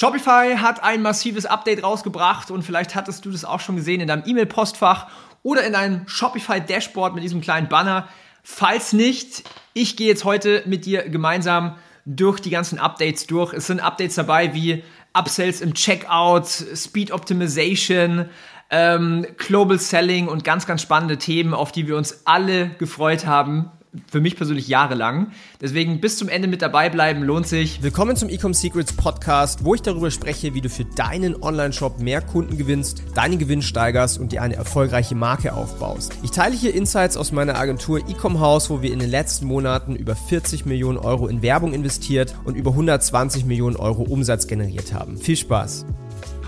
[0.00, 4.06] Shopify hat ein massives Update rausgebracht und vielleicht hattest du das auch schon gesehen in
[4.06, 5.08] deinem E-Mail-Postfach
[5.42, 8.06] oder in deinem Shopify-Dashboard mit diesem kleinen Banner.
[8.44, 9.42] Falls nicht,
[9.74, 11.74] ich gehe jetzt heute mit dir gemeinsam
[12.04, 13.52] durch die ganzen Updates durch.
[13.52, 14.84] Es sind Updates dabei wie
[15.14, 18.28] Upsells im Checkout, Speed Optimization,
[18.70, 23.72] ähm, Global Selling und ganz, ganz spannende Themen, auf die wir uns alle gefreut haben
[24.10, 25.28] für mich persönlich jahrelang.
[25.60, 27.82] Deswegen bis zum Ende mit dabei bleiben, lohnt sich.
[27.82, 32.20] Willkommen zum Ecom Secrets Podcast, wo ich darüber spreche, wie du für deinen Online-Shop mehr
[32.20, 36.12] Kunden gewinnst, deinen Gewinn steigerst und dir eine erfolgreiche Marke aufbaust.
[36.22, 39.96] Ich teile hier Insights aus meiner Agentur Ecom House, wo wir in den letzten Monaten
[39.96, 45.16] über 40 Millionen Euro in Werbung investiert und über 120 Millionen Euro Umsatz generiert haben.
[45.16, 45.86] Viel Spaß!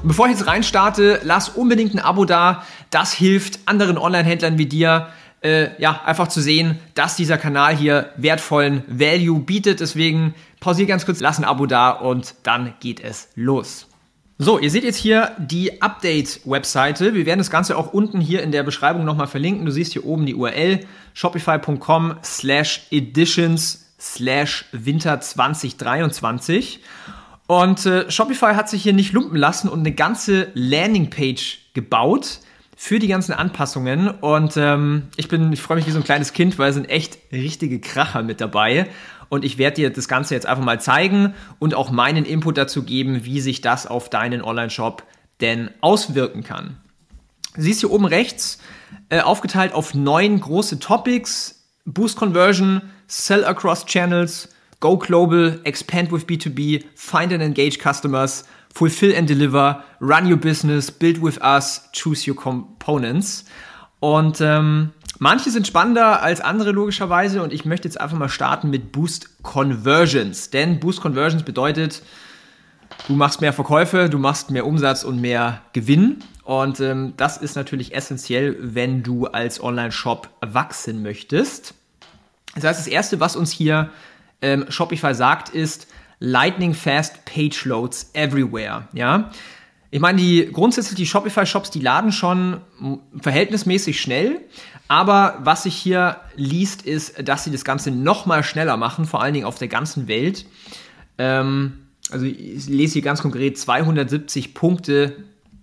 [0.02, 2.64] Und bevor ich jetzt reinstarte, lass unbedingt ein Abo da.
[2.88, 5.08] Das hilft anderen Online-Händlern wie dir,
[5.42, 9.80] äh, ja, einfach zu sehen, dass dieser Kanal hier wertvollen Value bietet.
[9.80, 13.86] Deswegen pausiere ganz kurz, lass ein Abo da und dann geht es los.
[14.42, 17.14] So, ihr seht jetzt hier die Update-Webseite.
[17.14, 19.66] Wir werden das Ganze auch unten hier in der Beschreibung nochmal verlinken.
[19.66, 20.80] Du siehst hier oben die URL
[21.12, 26.80] shopify.com slash editions slash winter 2023.
[27.46, 32.40] Und äh, Shopify hat sich hier nicht lumpen lassen und eine ganze Landingpage gebaut
[32.82, 34.08] für die ganzen Anpassungen.
[34.08, 36.88] Und ähm, ich bin, ich freue mich wie so ein kleines Kind, weil es sind
[36.88, 38.88] echt richtige Kracher mit dabei.
[39.28, 42.82] Und ich werde dir das Ganze jetzt einfach mal zeigen und auch meinen Input dazu
[42.82, 45.02] geben, wie sich das auf deinen Online-Shop
[45.42, 46.78] denn auswirken kann.
[47.54, 48.60] Siehst hier oben rechts
[49.10, 54.48] äh, aufgeteilt auf neun große Topics: Boost Conversion, Sell Across Channels,
[54.80, 60.90] Go Global, Expand with B2B, Find and Engage Customers, Fulfill and Deliver, Run Your Business,
[60.90, 63.44] Build with Us, Choose Your Components.
[64.00, 68.70] Und ähm, manche sind spannender als andere logischerweise und ich möchte jetzt einfach mal starten
[68.70, 70.48] mit Boost Conversions.
[70.48, 72.02] Denn Boost Conversions bedeutet,
[73.06, 76.20] du machst mehr Verkäufe, du machst mehr Umsatz und mehr Gewinn.
[76.44, 81.74] Und ähm, das ist natürlich essentiell, wenn du als Online-Shop wachsen möchtest.
[82.54, 83.90] Das heißt, das Erste, was uns hier
[84.42, 85.86] ähm, Shopify sagt, ist,
[86.18, 88.88] Lightning Fast Page Loads everywhere.
[88.92, 89.30] Ja,
[89.90, 92.60] ich meine, die grundsätzlich die Shopify Shops, die laden schon
[93.20, 94.40] verhältnismäßig schnell.
[94.86, 99.22] Aber was sich hier liest, ist, dass sie das Ganze noch mal schneller machen, vor
[99.22, 100.46] allen Dingen auf der ganzen Welt.
[101.18, 105.16] Ähm, also ich lese hier ganz konkret 270 Punkte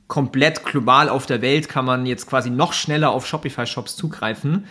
[0.07, 4.65] komplett global auf der Welt kann man jetzt quasi noch schneller auf Shopify-Shops zugreifen,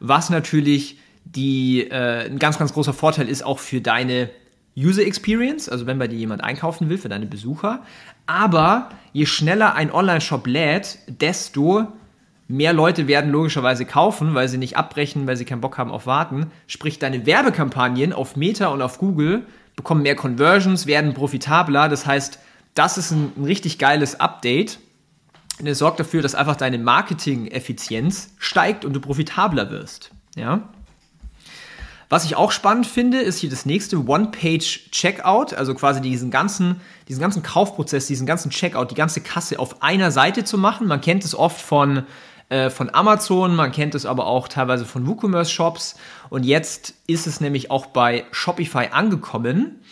[0.00, 0.98] was natürlich
[1.34, 4.30] die, äh, ein ganz, ganz großer Vorteil ist auch für deine
[4.76, 7.82] User Experience, also wenn bei dir jemand einkaufen will für deine Besucher.
[8.26, 11.88] Aber je schneller ein Online-Shop lädt, desto
[12.46, 16.06] mehr Leute werden logischerweise kaufen, weil sie nicht abbrechen, weil sie keinen Bock haben auf
[16.06, 16.50] Warten.
[16.66, 19.46] Sprich, deine Werbekampagnen auf Meta und auf Google
[19.76, 21.88] bekommen mehr Conversions, werden profitabler.
[21.88, 22.38] Das heißt,
[22.74, 24.78] das ist ein, ein richtig geiles Update.
[25.60, 30.12] Und es sorgt dafür, dass einfach deine Marketing-Effizienz steigt und du profitabler wirst.
[30.36, 30.68] Ja?
[32.10, 37.20] Was ich auch spannend finde, ist hier das nächste One-Page-Checkout, also quasi diesen ganzen, diesen
[37.20, 40.86] ganzen Kaufprozess, diesen ganzen Checkout, die ganze Kasse auf einer Seite zu machen.
[40.86, 42.04] Man kennt es oft von,
[42.48, 45.96] äh, von Amazon, man kennt es aber auch teilweise von WooCommerce-Shops
[46.30, 49.82] und jetzt ist es nämlich auch bei Shopify angekommen.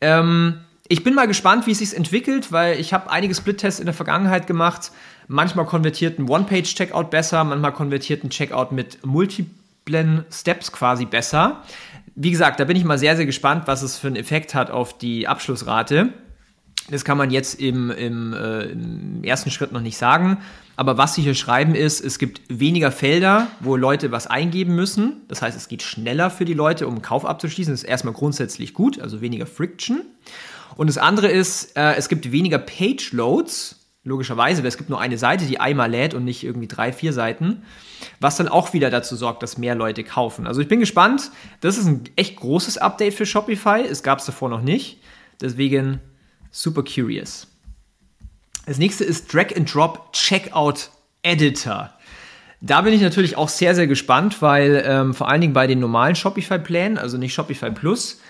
[0.00, 3.86] Ähm, ich bin mal gespannt, wie es sich entwickelt, weil ich habe einige Split-Tests in
[3.86, 4.90] der Vergangenheit gemacht.
[5.28, 9.46] Manchmal konvertiert ein One-Page-Checkout besser, manchmal konvertiert ein Checkout mit Multi-
[9.84, 11.62] simplen Steps quasi besser.
[12.14, 14.70] Wie gesagt, da bin ich mal sehr, sehr gespannt, was es für einen Effekt hat
[14.70, 16.12] auf die Abschlussrate.
[16.90, 20.38] Das kann man jetzt im, im, äh, im, ersten Schritt noch nicht sagen.
[20.76, 25.22] Aber was sie hier schreiben ist, es gibt weniger Felder, wo Leute was eingeben müssen.
[25.28, 27.72] Das heißt, es geht schneller für die Leute, um einen Kauf abzuschließen.
[27.72, 30.02] Das ist erstmal grundsätzlich gut, also weniger Friction.
[30.76, 35.00] Und das andere ist, äh, es gibt weniger Page Loads logischerweise, weil es gibt nur
[35.00, 37.62] eine Seite, die einmal lädt und nicht irgendwie drei, vier Seiten,
[38.20, 40.46] was dann auch wieder dazu sorgt, dass mehr Leute kaufen.
[40.46, 41.30] Also ich bin gespannt.
[41.60, 43.82] Das ist ein echt großes Update für Shopify.
[43.82, 44.98] Es gab es davor noch nicht.
[45.40, 46.00] Deswegen
[46.50, 47.46] super curious.
[48.66, 50.90] Das nächste ist Drag and Drop Checkout
[51.22, 51.90] Editor.
[52.60, 55.80] Da bin ich natürlich auch sehr, sehr gespannt, weil ähm, vor allen Dingen bei den
[55.80, 58.20] normalen Shopify-Plänen, also nicht Shopify Plus,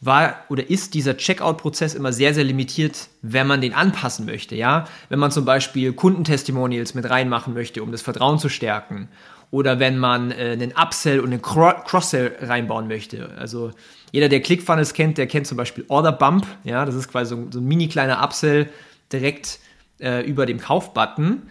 [0.00, 4.54] war oder ist dieser Checkout-Prozess immer sehr, sehr limitiert, wenn man den anpassen möchte.
[4.54, 4.86] Ja?
[5.10, 9.08] Wenn man zum Beispiel Kundentestimonials mit reinmachen möchte, um das Vertrauen zu stärken.
[9.50, 13.30] Oder wenn man äh, einen Upsell und einen Cross-Sell reinbauen möchte.
[13.36, 13.72] Also
[14.12, 16.46] jeder, der ClickFunnels kennt, der kennt zum Beispiel Order Bump.
[16.64, 16.86] Ja?
[16.86, 18.70] Das ist quasi so, so ein mini kleiner Upsell
[19.12, 19.58] direkt
[20.00, 21.42] äh, über dem Kaufbutton.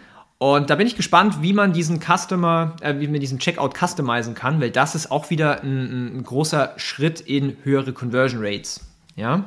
[0.42, 4.34] Und da bin ich gespannt, wie man diesen Customer, äh, wie man diesen Checkout customizen
[4.34, 8.80] kann, weil das ist auch wieder ein, ein großer Schritt in höhere Conversion Rates.
[9.16, 9.44] Ja.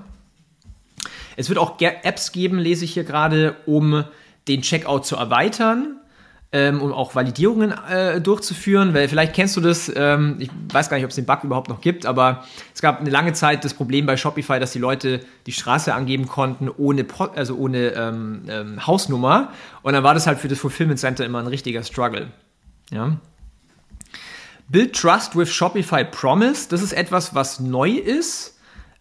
[1.36, 4.04] Es wird auch Apps geben, lese ich hier gerade, um
[4.48, 6.00] den Checkout zu erweitern
[6.54, 10.98] ähm, um auch Validierungen äh, durchzuführen, weil vielleicht kennst du das, ähm, ich weiß gar
[10.98, 12.46] nicht, ob es den Bug überhaupt noch gibt, aber
[12.76, 16.28] es gab eine lange Zeit das Problem bei Shopify, dass die Leute die Straße angeben
[16.28, 19.52] konnten ohne, also ohne ähm, ähm, Hausnummer
[19.82, 22.28] und dann war das halt für das Fulfillment Center immer ein richtiger Struggle.
[22.92, 23.18] Ja.
[24.70, 28.53] Build Trust with Shopify Promise, das ist etwas, was neu ist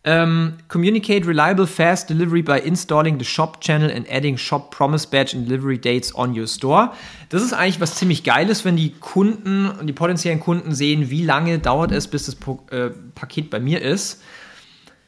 [0.05, 5.35] um, communicate reliable fast delivery by installing the shop channel and adding shop promise badge
[5.35, 6.93] and delivery dates on your store.
[7.29, 11.25] Das ist eigentlich was ziemlich geiles, wenn die Kunden und die potenziellen Kunden sehen, wie
[11.25, 12.37] lange dauert es, bis das
[12.71, 14.23] äh, Paket bei mir ist.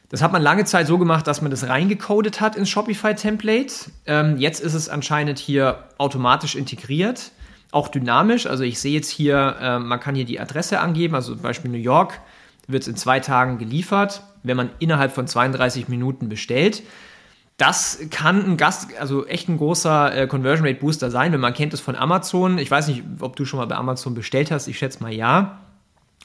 [0.09, 3.73] Das hat man lange Zeit so gemacht, dass man das reingecodet hat ins Shopify-Template.
[4.05, 7.31] Ähm, jetzt ist es anscheinend hier automatisch integriert,
[7.71, 8.45] auch dynamisch.
[8.45, 11.69] Also ich sehe jetzt hier, äh, man kann hier die Adresse angeben, also zum Beispiel
[11.69, 12.21] New York
[12.67, 16.83] wird es in zwei Tagen geliefert wenn man innerhalb von 32 Minuten bestellt.
[17.57, 21.53] Das kann ein Gast, also echt ein großer äh, Conversion Rate Booster sein, wenn man
[21.53, 22.57] kennt es von Amazon.
[22.57, 24.67] Ich weiß nicht, ob du schon mal bei Amazon bestellt hast.
[24.67, 25.61] Ich schätze mal ja.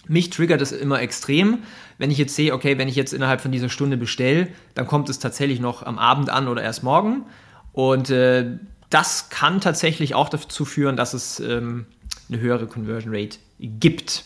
[0.08, 1.58] Mich triggert es immer extrem,
[1.99, 5.08] wenn ich jetzt sehe, okay, wenn ich jetzt innerhalb von dieser Stunde bestelle, dann kommt
[5.08, 7.26] es tatsächlich noch am Abend an oder erst morgen.
[7.73, 8.58] Und äh,
[8.88, 11.87] das kann tatsächlich auch dazu führen, dass es ähm,
[12.28, 14.25] eine höhere Conversion Rate gibt.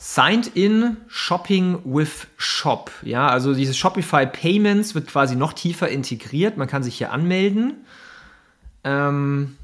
[0.00, 2.92] Signed in Shopping with Shop.
[3.02, 6.56] Ja, also dieses Shopify Payments wird quasi noch tiefer integriert.
[6.56, 7.84] Man kann sich hier anmelden.
[8.84, 9.56] Ähm,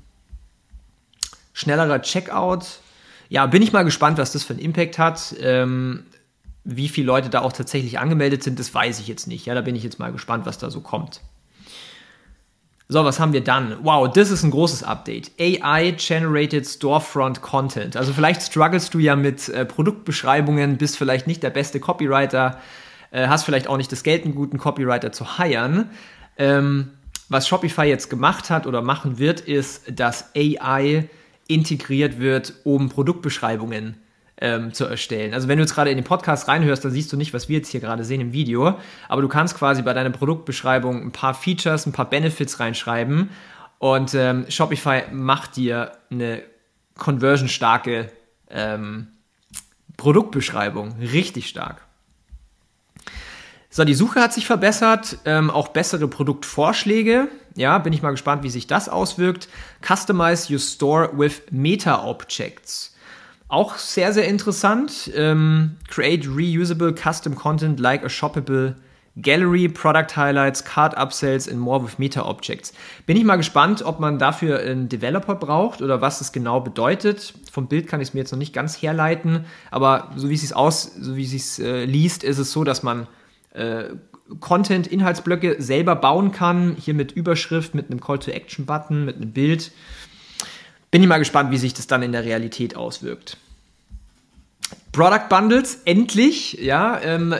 [1.52, 2.80] schnellerer Checkout.
[3.28, 5.36] Ja, bin ich mal gespannt, was das für einen Impact hat.
[5.38, 6.04] Ähm,
[6.64, 9.46] wie viele Leute da auch tatsächlich angemeldet sind, das weiß ich jetzt nicht.
[9.46, 11.20] Ja, da bin ich jetzt mal gespannt, was da so kommt.
[12.86, 13.78] So, was haben wir dann?
[13.82, 15.30] Wow, das ist ein großes Update.
[15.40, 17.96] AI-Generated Storefront Content.
[17.96, 22.60] Also vielleicht strugglest du ja mit äh, Produktbeschreibungen, bist vielleicht nicht der beste Copywriter,
[23.10, 25.88] äh, hast vielleicht auch nicht das Geld, einen guten Copywriter zu hiren.
[26.36, 26.90] Ähm,
[27.30, 31.08] was Shopify jetzt gemacht hat oder machen wird, ist, dass AI
[31.48, 33.96] integriert wird, um Produktbeschreibungen
[34.40, 35.34] ähm, zu erstellen.
[35.34, 37.58] Also wenn du jetzt gerade in den Podcast reinhörst, dann siehst du nicht, was wir
[37.58, 38.78] jetzt hier gerade sehen im Video,
[39.08, 43.30] aber du kannst quasi bei deiner Produktbeschreibung ein paar Features, ein paar Benefits reinschreiben
[43.78, 46.42] und ähm, Shopify macht dir eine
[46.98, 48.10] conversionstarke
[48.50, 49.08] ähm,
[49.96, 51.82] Produktbeschreibung, richtig stark.
[53.70, 57.26] So, die Suche hat sich verbessert, ähm, auch bessere Produktvorschläge.
[57.56, 59.48] Ja, bin ich mal gespannt, wie sich das auswirkt.
[59.82, 62.93] Customize your store with Meta-Objects.
[63.54, 65.12] Auch sehr, sehr interessant.
[65.14, 68.74] Ähm, create reusable custom content like a shoppable
[69.16, 72.72] Gallery, Product Highlights, Card Upsells and more with Meta Objects.
[73.06, 77.32] Bin ich mal gespannt, ob man dafür einen Developer braucht oder was es genau bedeutet.
[77.52, 80.40] Vom Bild kann ich es mir jetzt noch nicht ganz herleiten, aber so wie es
[80.40, 83.06] sich aus, so wie es äh, liest, ist es so, dass man
[83.52, 83.84] äh,
[84.40, 86.74] Content, Inhaltsblöcke selber bauen kann.
[86.76, 89.70] Hier mit Überschrift, mit einem Call to Action Button, mit einem Bild.
[90.90, 93.36] Bin ich mal gespannt, wie sich das dann in der Realität auswirkt.
[94.92, 97.00] Product Bundles, endlich, ja.
[97.02, 97.34] Ähm,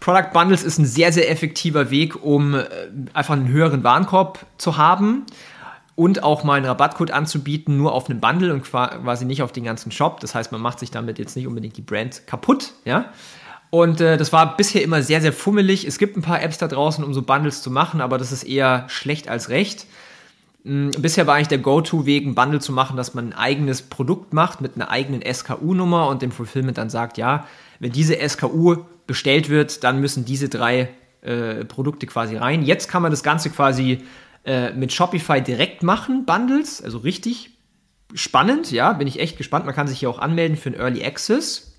[0.00, 2.64] Product Bundles ist ein sehr, sehr effektiver Weg, um äh,
[3.12, 5.26] einfach einen höheren Warenkorb zu haben
[5.94, 9.64] und auch mal einen Rabattcode anzubieten, nur auf einem Bundle und quasi nicht auf den
[9.64, 10.20] ganzen Shop.
[10.20, 13.12] Das heißt, man macht sich damit jetzt nicht unbedingt die Brand kaputt, ja.
[13.68, 15.86] Und äh, das war bisher immer sehr, sehr fummelig.
[15.86, 18.42] Es gibt ein paar Apps da draußen, um so Bundles zu machen, aber das ist
[18.42, 19.86] eher schlecht als recht.
[20.64, 24.32] Mm, bisher war eigentlich der Go-To-Weg, ein Bundle zu machen, dass man ein eigenes Produkt
[24.32, 27.46] macht mit einer eigenen SKU-Nummer und dem Fulfillment dann sagt, ja,
[27.78, 30.90] wenn diese SKU bestellt wird, dann müssen diese drei
[31.22, 32.62] äh, Produkte quasi rein.
[32.62, 34.02] Jetzt kann man das Ganze quasi
[34.44, 37.50] äh, mit Shopify direkt machen, Bundles, also richtig
[38.14, 39.66] spannend, ja, bin ich echt gespannt.
[39.66, 41.78] Man kann sich hier auch anmelden für ein Early Access.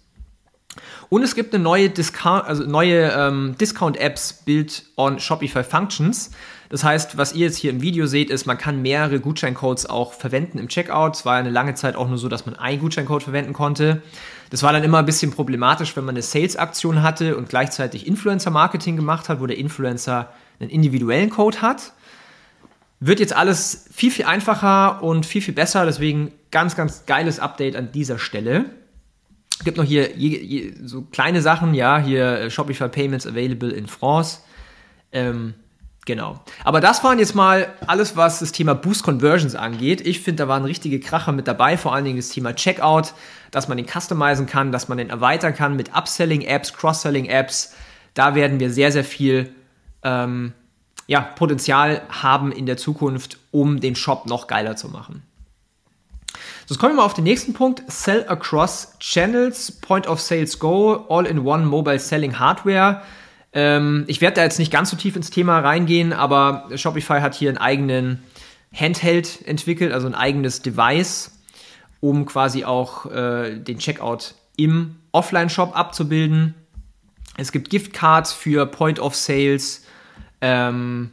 [1.09, 6.31] Und es gibt eine neue, Discount, also ähm, Discount-Apps built on Shopify Functions.
[6.71, 10.13] Das heißt, was ihr jetzt hier im Video seht, ist, man kann mehrere Gutscheincodes auch
[10.13, 11.17] verwenden im Checkout.
[11.17, 14.01] Es war eine lange Zeit auch nur so, dass man einen Gutscheincode verwenden konnte.
[14.51, 18.95] Das war dann immer ein bisschen problematisch, wenn man eine Sales-Aktion hatte und gleichzeitig Influencer-Marketing
[18.95, 21.91] gemacht hat, wo der Influencer einen individuellen Code hat.
[23.01, 25.85] Wird jetzt alles viel, viel einfacher und viel, viel besser.
[25.85, 28.63] Deswegen ganz, ganz geiles Update an dieser Stelle.
[29.59, 33.71] Es gibt noch hier je, je, so kleine Sachen, ja, hier äh, Shopify Payments available
[33.71, 34.39] in France.
[35.11, 35.55] Ähm,
[36.05, 36.39] Genau.
[36.63, 40.01] Aber das waren jetzt mal alles, was das Thema Boost Conversions angeht.
[40.01, 43.13] Ich finde, da waren richtige Kracher mit dabei, vor allen Dingen das Thema Checkout,
[43.51, 47.75] dass man den customizen kann, dass man den erweitern kann mit Upselling-Apps, Cross-Selling-Apps.
[48.15, 49.53] Da werden wir sehr, sehr viel
[50.03, 50.53] ähm,
[51.05, 55.21] ja, Potenzial haben in der Zukunft, um den Shop noch geiler zu machen.
[56.65, 57.83] So, jetzt kommen wir mal auf den nächsten Punkt.
[57.91, 63.01] Sell across Channels, Point of Sales Go, All-in-One Mobile Selling Hardware.
[63.53, 67.35] Ähm, ich werde da jetzt nicht ganz so tief ins Thema reingehen, aber Shopify hat
[67.35, 68.23] hier einen eigenen
[68.73, 71.31] Handheld entwickelt, also ein eigenes Device,
[71.99, 76.55] um quasi auch äh, den Checkout im Offline-Shop abzubilden.
[77.37, 79.85] Es gibt Giftcards für Point of Sales.
[80.41, 81.11] Ähm,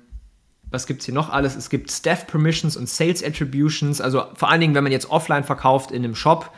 [0.70, 1.56] was gibt es hier noch alles?
[1.56, 4.00] Es gibt Staff Permissions und Sales Attributions.
[4.00, 6.52] Also vor allen Dingen, wenn man jetzt offline verkauft in einem Shop,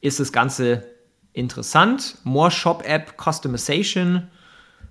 [0.00, 0.86] ist das Ganze
[1.32, 2.18] interessant.
[2.24, 4.28] More Shop App Customization.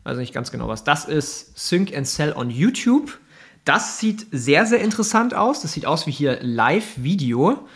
[0.06, 1.58] Weiß nicht ganz genau, was das ist.
[1.58, 3.20] Sync and Sell on YouTube.
[3.66, 5.62] Das sieht sehr, sehr interessant aus.
[5.62, 7.68] Das sieht aus wie hier Live-Video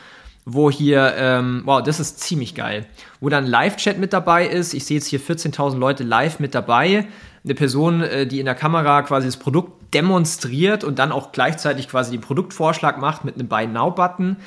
[0.53, 2.85] wo hier, ähm, wow, das ist ziemlich geil,
[3.19, 4.73] wo dann Live-Chat mit dabei ist.
[4.73, 7.07] Ich sehe jetzt hier 14.000 Leute live mit dabei.
[7.43, 11.87] Eine Person, äh, die in der Kamera quasi das Produkt demonstriert und dann auch gleichzeitig
[11.87, 14.37] quasi den Produktvorschlag macht mit einem Buy Now-Button.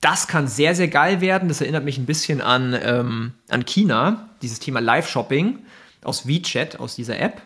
[0.00, 1.48] Das kann sehr, sehr geil werden.
[1.48, 5.58] Das erinnert mich ein bisschen an, ähm, an China, dieses Thema Live-Shopping
[6.04, 7.42] aus WeChat, aus dieser App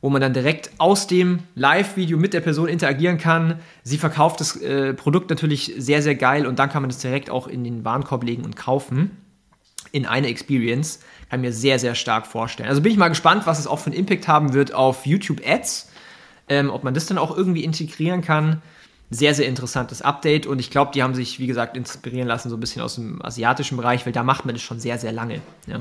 [0.00, 3.58] wo man dann direkt aus dem Live-Video mit der Person interagieren kann.
[3.82, 7.30] Sie verkauft das äh, Produkt natürlich sehr, sehr geil und dann kann man es direkt
[7.30, 9.16] auch in den Warenkorb legen und kaufen.
[9.90, 11.00] In eine Experience.
[11.30, 12.68] Kann mir sehr, sehr stark vorstellen.
[12.68, 15.40] Also bin ich mal gespannt, was es auch für einen Impact haben wird auf YouTube
[15.46, 15.90] Ads.
[16.48, 18.62] Ähm, ob man das dann auch irgendwie integrieren kann.
[19.10, 22.56] Sehr, sehr interessantes Update und ich glaube, die haben sich, wie gesagt, inspirieren lassen, so
[22.56, 25.40] ein bisschen aus dem asiatischen Bereich, weil da macht man das schon sehr, sehr lange.
[25.66, 25.80] Ja.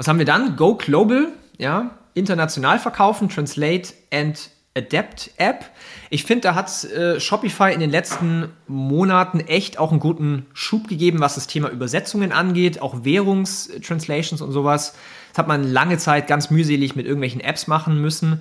[0.00, 0.56] Was haben wir dann?
[0.56, 1.28] Go Global,
[1.58, 5.66] ja, international verkaufen, Translate and Adapt App.
[6.08, 10.88] Ich finde, da hat äh, Shopify in den letzten Monaten echt auch einen guten Schub
[10.88, 14.94] gegeben, was das Thema Übersetzungen angeht, auch Währungstranslations und sowas.
[15.32, 18.40] Das hat man lange Zeit ganz mühselig mit irgendwelchen Apps machen müssen.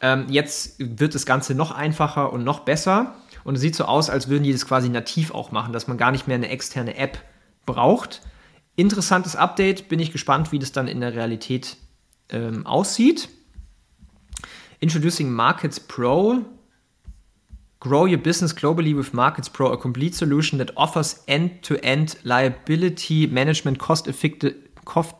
[0.00, 3.16] Ähm, jetzt wird das Ganze noch einfacher und noch besser.
[3.42, 5.98] Und es sieht so aus, als würden die das quasi nativ auch machen, dass man
[5.98, 7.18] gar nicht mehr eine externe App
[7.66, 8.22] braucht.
[8.80, 11.76] Interessantes Update, bin ich gespannt, wie das dann in der Realität
[12.30, 13.28] ähm, aussieht.
[14.78, 16.46] Introducing Markets Pro.
[17.78, 23.78] Grow your business globally with Markets Pro, a complete solution that offers end-to-end liability management,
[23.78, 24.54] cost-effective
[24.86, 25.16] cost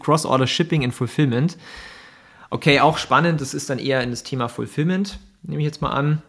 [0.00, 1.56] cross-order shipping and fulfillment.
[2.50, 3.40] Okay, auch spannend.
[3.40, 6.22] Das ist dann eher in das Thema Fulfillment, nehme ich jetzt mal an.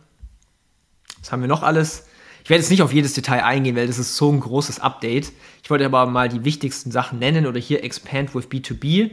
[1.19, 2.07] Was haben wir noch alles?
[2.45, 5.31] Ich werde jetzt nicht auf jedes Detail eingehen, weil das ist so ein großes Update.
[5.63, 9.09] Ich wollte aber mal die wichtigsten Sachen nennen oder hier Expand with B2B.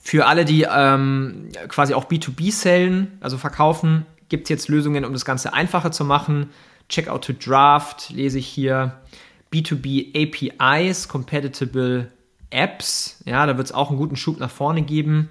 [0.00, 5.24] Für alle, die ähm, quasi auch B2B-Sellen, also verkaufen, gibt es jetzt Lösungen, um das
[5.24, 6.50] Ganze einfacher zu machen.
[6.88, 9.00] Checkout to Draft lese ich hier.
[9.52, 12.10] B2B APIs, Compatible
[12.50, 13.22] Apps.
[13.24, 15.30] Ja, da wird es auch einen guten Schub nach vorne geben.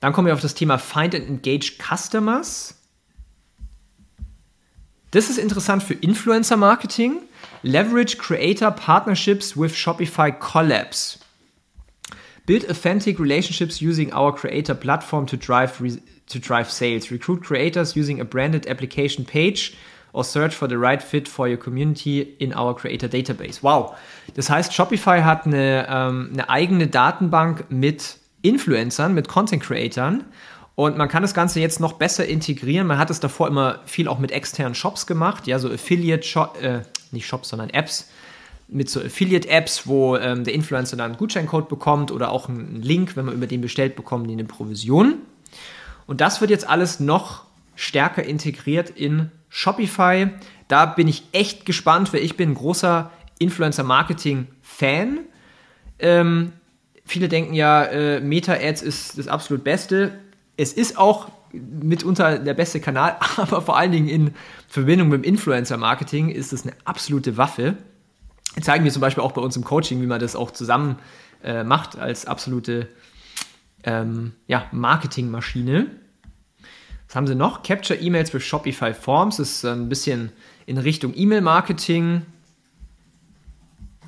[0.00, 2.81] Dann kommen wir auf das Thema Find and Engage Customers.
[5.12, 7.20] Das ist interessant für Influencer Marketing.
[7.62, 11.18] Leverage Creator Partnerships with Shopify Collabs.
[12.46, 17.10] Build authentic relationships using our creator platform to drive to drive sales.
[17.10, 19.76] Recruit creators using a branded application page
[20.14, 23.62] or search for the right fit for your community in our creator database.
[23.62, 23.94] Wow.
[24.34, 30.24] Das heißt, Shopify hat eine, ähm, eine eigene Datenbank mit Influencern, mit Content Creatern.
[30.74, 32.86] Und man kann das Ganze jetzt noch besser integrieren.
[32.86, 36.56] Man hat es davor immer viel auch mit externen Shops gemacht, ja, so Affiliate Shop,
[36.62, 38.08] äh, nicht Shops, sondern Apps,
[38.68, 43.16] mit so Affiliate-Apps, wo ähm, der Influencer dann einen Gutscheincode bekommt oder auch einen Link,
[43.16, 45.18] wenn man über den bestellt, bekommen die eine Provision.
[46.06, 47.44] Und das wird jetzt alles noch
[47.76, 50.28] stärker integriert in Shopify.
[50.68, 55.20] Da bin ich echt gespannt, weil ich bin ein großer Influencer-Marketing-Fan.
[55.98, 56.52] Ähm,
[57.04, 60.18] viele denken ja, äh, Meta-Ads ist das absolut Beste.
[60.56, 64.34] Es ist auch mitunter der beste Kanal, aber vor allen Dingen in
[64.68, 67.76] Verbindung mit dem Influencer-Marketing ist es eine absolute Waffe
[68.60, 70.98] zeigen wir zum Beispiel auch bei uns im Coaching, wie man das auch zusammen
[71.42, 72.88] äh, macht als absolute
[73.84, 75.86] ähm, ja, Marketingmaschine.
[77.06, 77.62] Was haben sie noch?
[77.62, 80.32] Capture E-Mails with Shopify Forms das ist ein bisschen
[80.66, 82.22] in Richtung E-Mail-Marketing.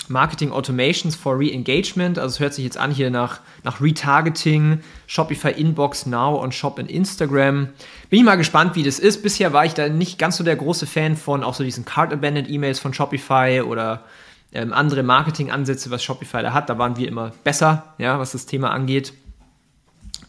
[0.08, 5.50] Marketing Automations for Re-Engagement, also es hört sich jetzt an hier nach, nach Retargeting, Shopify
[5.50, 7.68] Inbox Now und Shop in Instagram.
[8.10, 9.22] Bin ich mal gespannt, wie das ist.
[9.22, 12.12] Bisher war ich da nicht ganz so der große Fan von auch so diesen Card
[12.12, 14.04] Abandoned E-Mails von Shopify oder
[14.52, 16.70] ähm, andere Marketingansätze, was Shopify da hat.
[16.70, 19.12] Da waren wir immer besser, ja, was das Thema angeht.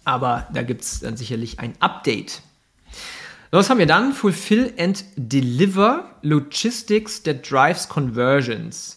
[0.04, 2.42] Aber da gibt es dann sicherlich ein Update.
[3.52, 4.14] was haben wir dann?
[4.14, 8.95] Fulfill and Deliver Logistics that drives conversions.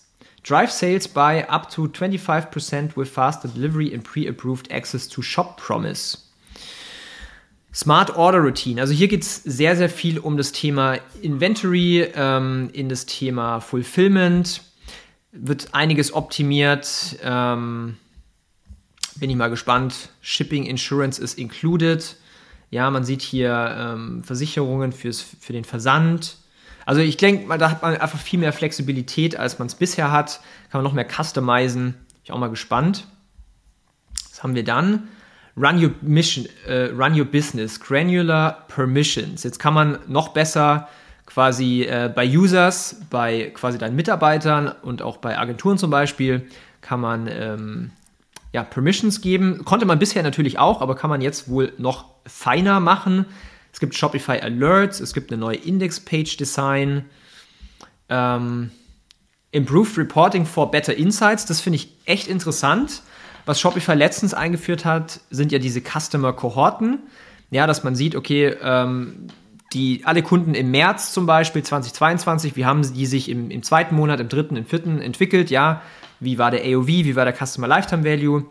[0.48, 6.16] Drive sales by up to 25% with faster delivery and pre-approved access to Shop Promise.
[7.74, 8.80] Smart Order Routine.
[8.80, 13.60] Also hier geht es sehr, sehr viel um das Thema Inventory, ähm, in das Thema
[13.60, 14.62] Fulfillment,
[15.32, 17.18] wird einiges optimiert.
[17.22, 17.98] Ähm,
[19.16, 20.08] Bin ich mal gespannt.
[20.22, 22.16] Shipping Insurance ist included.
[22.70, 26.38] Ja, man sieht hier ähm, Versicherungen fürs, für den Versand.
[26.88, 30.40] Also ich denke da hat man einfach viel mehr Flexibilität, als man es bisher hat.
[30.70, 31.92] Kann man noch mehr customizen.
[31.92, 33.06] Bin ich auch mal gespannt.
[34.30, 35.06] Was haben wir dann?
[35.54, 39.42] Run your mission, äh, run your business, granular permissions.
[39.42, 40.88] Jetzt kann man noch besser
[41.26, 46.48] quasi äh, bei Users, bei quasi deinen Mitarbeitern und auch bei Agenturen zum Beispiel,
[46.80, 47.90] kann man ähm,
[48.54, 49.62] ja, Permissions geben.
[49.66, 53.26] Konnte man bisher natürlich auch, aber kann man jetzt wohl noch feiner machen.
[53.72, 57.04] Es gibt Shopify Alerts, es gibt eine neue Index-Page-Design.
[58.08, 58.70] Ähm,
[59.50, 63.02] Improved Reporting for Better Insights, das finde ich echt interessant.
[63.46, 66.98] Was Shopify letztens eingeführt hat, sind ja diese Customer-Kohorten.
[67.50, 69.28] Ja, dass man sieht, okay, ähm,
[69.72, 73.94] die, alle Kunden im März zum Beispiel 2022, wie haben die sich im, im zweiten
[73.94, 75.82] Monat, im dritten, im vierten entwickelt, ja,
[76.20, 78.46] wie war der AOV, wie war der Customer Lifetime Value.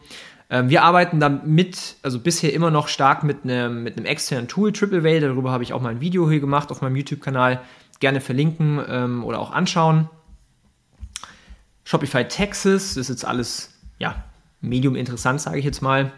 [0.49, 5.03] Ähm, wir arbeiten damit, also bisher immer noch stark mit einem, mit externen Tool, Triple
[5.03, 7.61] Whale, darüber habe ich auch mal ein Video hier gemacht auf meinem YouTube-Kanal,
[7.99, 10.09] gerne verlinken ähm, oder auch anschauen.
[11.83, 14.23] Shopify Texas, das ist jetzt alles, ja,
[14.61, 16.11] medium interessant, sage ich jetzt mal.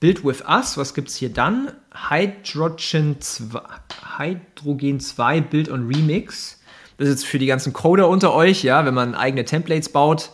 [0.00, 1.70] Build with Us, was gibt es hier dann?
[2.08, 3.60] Hydrogen 2,
[4.18, 6.60] Hydrogen 2 Build on Remix.
[6.98, 10.30] Das ist jetzt für die ganzen Coder unter euch, ja, wenn man eigene Templates baut,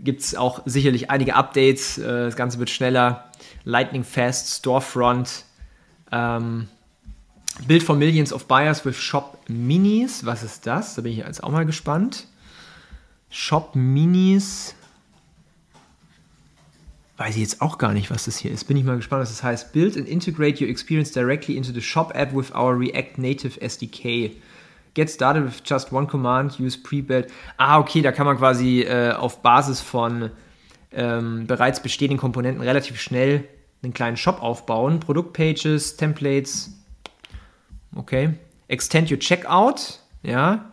[0.00, 1.98] gibt es auch sicherlich einige Updates.
[1.98, 3.30] Äh, das Ganze wird schneller.
[3.64, 5.44] Lightning Fast, Storefront.
[6.12, 6.68] Ähm,
[7.66, 10.26] Build for Millions of Buyers with Shop Minis.
[10.26, 10.94] Was ist das?
[10.94, 12.26] Da bin ich jetzt auch mal gespannt.
[13.30, 14.74] Shop Minis
[17.16, 18.64] weiß ich jetzt auch gar nicht, was das hier ist.
[18.64, 19.72] Bin ich mal gespannt, was das heißt.
[19.72, 24.32] Build and integrate your experience directly into the Shop app with our React Native SDK.
[24.94, 27.26] Get started with just one command, use pre-built.
[27.56, 30.30] Ah, okay, da kann man quasi äh, auf Basis von
[30.92, 33.44] ähm, bereits bestehenden Komponenten relativ schnell
[33.82, 35.00] einen kleinen Shop aufbauen.
[35.00, 36.72] Produktpages, Templates.
[37.94, 38.34] Okay.
[38.68, 40.00] Extend your Checkout.
[40.22, 40.66] Ja.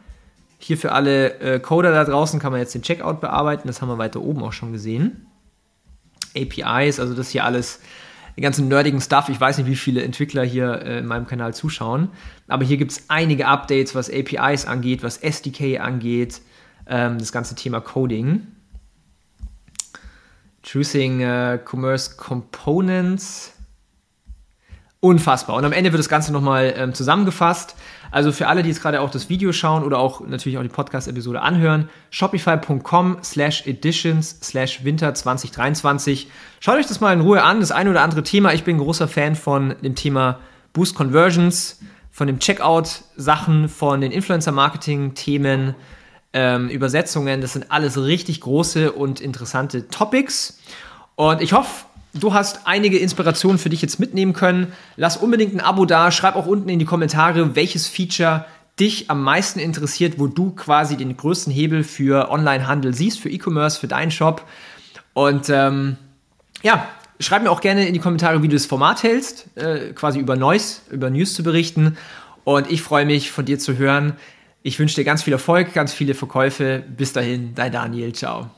[0.59, 3.67] Hier für alle äh, Coder da draußen kann man jetzt den Checkout bearbeiten.
[3.67, 5.25] Das haben wir weiter oben auch schon gesehen.
[6.35, 7.81] APIs, also das hier alles,
[8.35, 9.29] den ganzen nerdigen Stuff.
[9.29, 12.09] Ich weiß nicht, wie viele Entwickler hier äh, in meinem Kanal zuschauen,
[12.47, 16.41] aber hier gibt es einige Updates, was APIs angeht, was SDK angeht,
[16.87, 18.47] ähm, das ganze Thema Coding.
[20.63, 23.53] Choosing uh, Commerce Components.
[25.03, 25.55] Unfassbar.
[25.55, 27.75] Und am Ende wird das Ganze nochmal ähm, zusammengefasst.
[28.11, 30.69] Also für alle, die jetzt gerade auch das Video schauen oder auch natürlich auch die
[30.69, 36.29] Podcast-Episode anhören, shopify.com slash editions slash winter 2023.
[36.59, 38.53] Schaut euch das mal in Ruhe an, das eine oder andere Thema.
[38.53, 40.37] Ich bin großer Fan von dem Thema
[40.71, 41.79] Boost Conversions,
[42.11, 45.73] von dem Checkout-Sachen, von den Influencer-Marketing-Themen,
[46.33, 47.41] ähm, Übersetzungen.
[47.41, 50.59] Das sind alles richtig große und interessante Topics.
[51.15, 54.73] Und ich hoffe, Du hast einige Inspirationen für dich jetzt mitnehmen können.
[54.97, 56.11] Lass unbedingt ein Abo da.
[56.11, 58.45] Schreib auch unten in die Kommentare, welches Feature
[58.79, 63.79] dich am meisten interessiert, wo du quasi den größten Hebel für Online-Handel siehst, für E-Commerce,
[63.79, 64.45] für deinen Shop.
[65.13, 65.97] Und ähm,
[66.63, 66.87] ja,
[67.19, 70.35] schreib mir auch gerne in die Kommentare, wie du das Format hältst, äh, quasi über
[70.35, 71.97] News, über News zu berichten.
[72.43, 74.13] Und ich freue mich, von dir zu hören.
[74.63, 76.83] Ich wünsche dir ganz viel Erfolg, ganz viele Verkäufe.
[76.97, 78.13] Bis dahin, dein Daniel.
[78.13, 78.49] Ciao.